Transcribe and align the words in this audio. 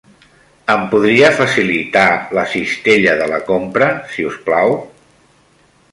Em 0.75 0.85
podria 0.93 1.27
facilitar 1.41 2.07
la 2.37 2.47
cistella 2.55 3.13
de 3.23 3.29
la 3.35 3.41
compra, 3.53 3.91
si 4.15 4.29
us 4.31 4.41
plau? 4.49 4.75